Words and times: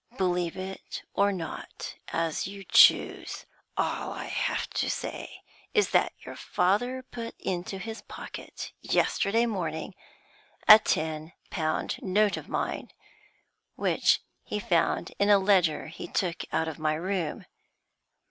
'Believe 0.17 0.57
it 0.57 1.03
or 1.13 1.31
not, 1.31 1.93
as 2.07 2.47
you 2.47 2.63
choose. 2.63 3.45
All 3.77 4.11
I 4.11 4.25
have 4.25 4.67
to 4.71 4.89
say 4.89 5.43
is 5.75 5.91
that 5.91 6.11
your 6.25 6.35
father 6.35 7.03
put 7.03 7.35
into 7.39 7.77
his 7.77 8.01
pocket 8.01 8.71
yesterday 8.81 9.45
morning 9.45 9.93
a 10.67 10.79
ten 10.79 11.33
pound 11.51 11.99
note 12.01 12.35
of 12.35 12.49
mine, 12.49 12.89
which 13.75 14.21
he 14.41 14.57
found 14.57 15.13
in 15.19 15.29
a 15.29 15.37
ledger 15.37 15.85
he 15.85 16.07
took 16.07 16.45
out 16.51 16.67
of 16.67 16.79
my 16.79 16.95
room. 16.95 17.45